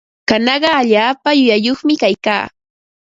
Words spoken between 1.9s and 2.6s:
kaykaa.